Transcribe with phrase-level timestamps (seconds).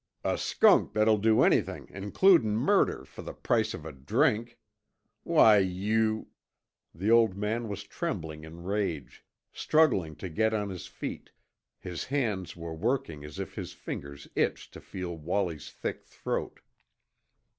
[0.23, 4.57] "A skunk that'll do anything includin' murder fer the price of a drink!
[5.21, 6.29] Why you"
[7.01, 11.29] The old man was trembling in rage, struggling to get on his feet;
[11.77, 16.61] his hands were working as if his fingers itched to feel Wallie's thick throat.